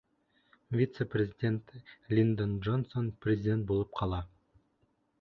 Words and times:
Вице-президент 0.79 1.71
Линдон 2.15 2.57
Джонсон 2.65 3.13
президент 3.27 3.71
булып 3.73 3.97
ҡала. 4.03 4.25